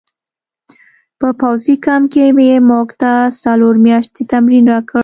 په 1.19 1.27
پوځي 1.39 1.75
کمپ 1.85 2.05
کې 2.13 2.25
یې 2.49 2.55
موږ 2.69 2.87
ته 3.01 3.11
څلور 3.43 3.75
میاشتې 3.85 4.21
تمرین 4.31 4.65
راکړ 4.73 4.99